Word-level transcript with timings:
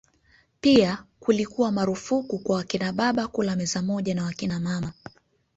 Pia 0.61 1.03
kulikuwa 1.19 1.71
marufuku 1.71 2.39
kwa 2.39 2.55
wakinababa 2.55 3.27
kula 3.27 3.55
meza 3.55 3.81
moja 3.81 4.15
na 4.15 4.23
wakinamama 4.23 4.93